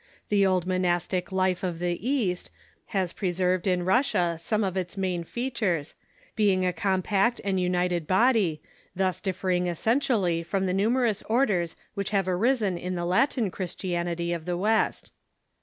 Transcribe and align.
The 0.29 0.47
old 0.47 0.65
monastic 0.65 1.31
Monks 1.31 1.63
i.p»,T^ 1.63 1.69
1 1.69 1.73
T 1.75 1.75
T. 1.75 1.75
lire 1.75 1.75
or 1.75 1.77
the 1.77 1.99
iliast 2.31 2.49
has 2.87 3.13
preserved 3.13 3.67
in 3.67 3.85
Kussia 3.85 4.39
some 4.39 4.63
of 4.63 4.75
its 4.75 4.97
main 4.97 5.23
features, 5.23 5.93
being 6.35 6.65
a 6.65 6.73
compact 6.73 7.39
and 7.43 7.59
united 7.59 8.07
body, 8.07 8.63
thus 8.95 9.19
differ 9.19 9.51
ing 9.51 9.67
essentially 9.67 10.41
from 10.41 10.65
the 10.65 10.73
numerous 10.73 11.21
orders 11.29 11.75
Avhich 11.95 12.09
have 12.09 12.27
arisen 12.27 12.79
in 12.79 12.95
the 12.95 13.05
Latin 13.05 13.51
Christianity 13.51 14.33
of 14.33 14.45
the 14.45 14.57
West. 14.57 15.11